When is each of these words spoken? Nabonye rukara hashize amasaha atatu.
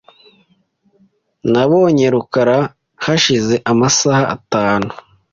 Nabonye 1.51 2.05
rukara 2.13 2.57
hashize 3.05 3.55
amasaha 3.71 4.23
atatu. 4.35 4.93